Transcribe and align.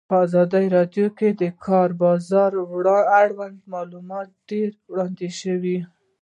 په 0.09 0.15
ازادي 0.25 0.65
راډیو 0.77 1.07
کې 1.17 1.29
د 1.33 1.35
د 1.41 1.43
کار 1.65 1.89
بازار 2.03 2.51
اړوند 3.21 3.57
معلومات 3.73 4.27
ډېر 4.49 4.69
وړاندې 4.91 5.27
شوي. 5.41 5.77